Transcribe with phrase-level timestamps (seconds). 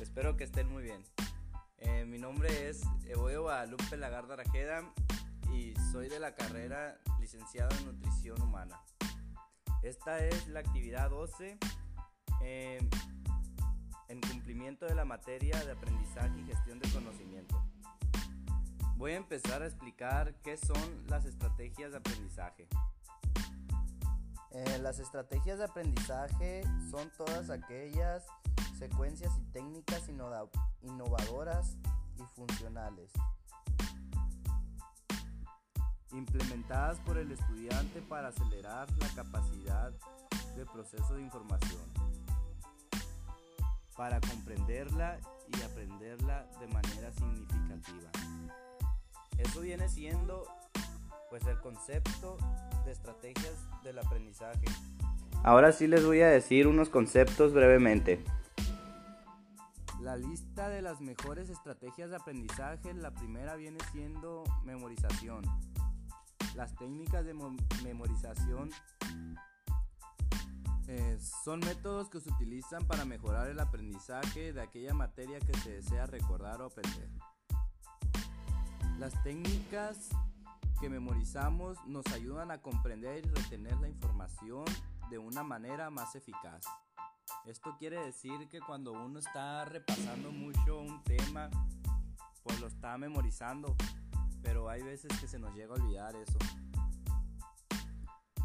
[0.00, 1.04] espero que estén muy bien.
[1.78, 4.82] Eh, mi nombre es Evoyo Guadalupe Lagarda Rajeda
[5.52, 8.80] y soy de la carrera licenciado en Nutrición Humana.
[9.82, 11.58] Esta es la actividad 12
[12.42, 12.78] eh,
[14.08, 17.62] en cumplimiento de la materia de aprendizaje y gestión del conocimiento.
[18.96, 22.66] Voy a empezar a explicar qué son las estrategias de aprendizaje.
[24.52, 28.26] Eh, las estrategias de aprendizaje son todas aquellas
[28.80, 30.08] secuencias y técnicas
[30.82, 31.76] innovadoras
[32.18, 33.12] y funcionales
[36.12, 39.92] implementadas por el estudiante para acelerar la capacidad
[40.56, 41.82] de proceso de información,
[43.96, 48.10] para comprenderla y aprenderla de manera significativa.
[49.36, 50.46] Eso viene siendo
[51.28, 52.38] pues el concepto
[52.86, 53.54] de estrategias
[53.84, 54.64] del aprendizaje.
[55.44, 58.24] Ahora sí les voy a decir unos conceptos brevemente.
[60.00, 65.44] La lista de las mejores estrategias de aprendizaje, la primera viene siendo memorización.
[66.54, 67.34] Las técnicas de
[67.84, 68.70] memorización
[70.88, 75.72] eh, son métodos que se utilizan para mejorar el aprendizaje de aquella materia que se
[75.72, 77.10] desea recordar o aprender.
[78.98, 80.08] Las técnicas
[80.80, 84.64] que memorizamos nos ayudan a comprender y retener la información
[85.10, 86.64] de una manera más eficaz.
[87.46, 91.50] Esto quiere decir que cuando uno está repasando mucho un tema,
[92.42, 93.74] pues lo está memorizando,
[94.42, 96.38] pero hay veces que se nos llega a olvidar eso.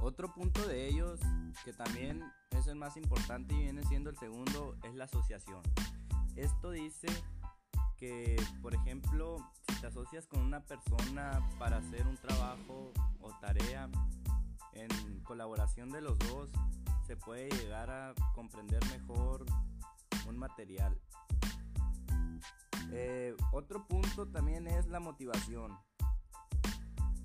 [0.00, 1.20] Otro punto de ellos,
[1.64, 5.62] que también es el más importante y viene siendo el segundo, es la asociación.
[6.36, 7.08] Esto dice
[7.96, 13.88] que, por ejemplo, si te asocias con una persona para hacer un trabajo o tarea
[14.72, 16.50] en colaboración de los dos,
[17.06, 19.44] se puede llegar a comprender mejor
[20.26, 20.98] un material.
[22.92, 25.76] Eh, otro punto también es la motivación.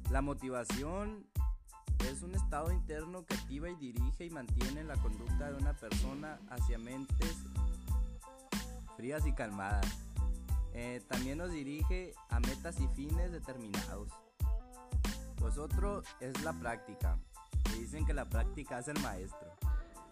[0.09, 1.27] La motivación
[1.99, 6.39] es un estado interno que activa y dirige y mantiene la conducta de una persona
[6.49, 7.37] hacia mentes
[8.97, 9.85] frías y calmadas.
[10.73, 14.09] Eh, también nos dirige a metas y fines determinados.
[15.37, 17.17] Pues otro es la práctica.
[17.77, 19.58] dicen que la práctica es el maestro.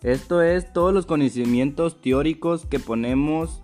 [0.04, 3.64] Esto es todos los conocimientos teóricos que ponemos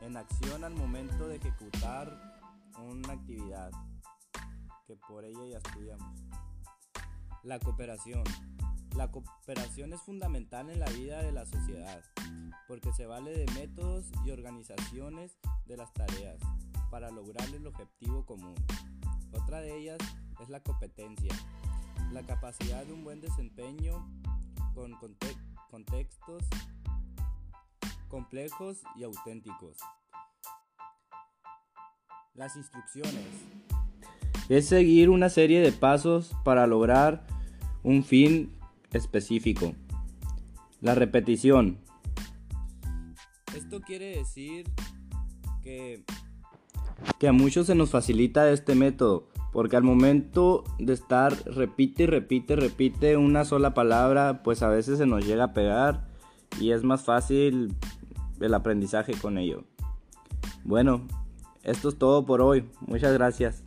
[0.00, 2.40] en acción al momento de ejecutar
[2.78, 3.70] una actividad
[4.86, 6.24] que por ella ya estudiamos.
[7.42, 8.24] La cooperación.
[8.96, 12.02] La cooperación es fundamental en la vida de la sociedad
[12.66, 16.38] porque se vale de métodos y organizaciones de las tareas
[16.90, 18.54] para lograr el objetivo común.
[19.32, 19.98] Otra de ellas
[20.40, 21.34] es la competencia,
[22.10, 24.08] la capacidad de un buen desempeño
[24.74, 24.92] con
[25.70, 26.42] contextos
[28.08, 29.78] complejos y auténticos.
[32.34, 33.26] Las instrucciones.
[34.48, 37.26] Es seguir una serie de pasos para lograr
[37.82, 38.52] un fin
[38.92, 39.74] específico.
[40.80, 41.78] La repetición.
[43.56, 44.70] Esto quiere decir
[45.62, 46.04] que,
[47.26, 53.16] a muchos se nos facilita este método, porque al momento de estar repite repite, repite
[53.16, 56.08] una sola palabra, pues a veces se nos llega a pegar
[56.60, 57.72] y es más fácil
[58.40, 59.62] el aprendizaje con ello.
[60.64, 61.02] Bueno,
[61.62, 62.68] esto es todo por hoy.
[62.80, 63.62] Muchas gracias.